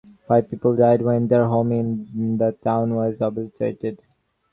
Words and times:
Five 0.27 0.49
people 0.49 0.75
died 0.75 1.03
when 1.03 1.27
their 1.27 1.45
home 1.45 1.71
in 1.71 2.35
the 2.35 2.53
town 2.53 2.95
was 2.95 3.21
obliterated. 3.21 4.01